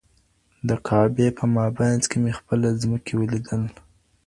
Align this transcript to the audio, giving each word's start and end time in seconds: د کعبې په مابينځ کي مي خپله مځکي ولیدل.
د 0.67 0.69
کعبې 0.87 1.27
په 1.37 1.43
مابينځ 1.55 2.03
کي 2.11 2.17
مي 2.23 2.31
خپله 2.39 2.67
مځکي 2.91 3.13
ولیدل. 3.17 3.61